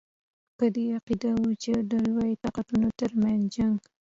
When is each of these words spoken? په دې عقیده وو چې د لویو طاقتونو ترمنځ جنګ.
په 0.57 0.65
دې 0.75 0.85
عقیده 0.97 1.29
وو 1.39 1.51
چې 1.63 1.73
د 1.91 1.91
لویو 2.05 2.39
طاقتونو 2.43 2.87
ترمنځ 2.99 3.41
جنګ. 3.55 3.77